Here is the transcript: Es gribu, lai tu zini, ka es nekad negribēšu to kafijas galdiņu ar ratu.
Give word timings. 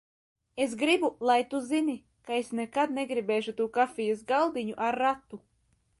Es 0.63 0.71
gribu, 0.79 1.09
lai 1.29 1.37
tu 1.51 1.59
zini, 1.67 1.95
ka 2.29 2.39
es 2.45 2.49
nekad 2.61 2.97
negribēšu 2.97 3.57
to 3.61 3.71
kafijas 3.79 4.25
galdiņu 4.33 4.79
ar 4.89 5.03
ratu. 5.05 5.45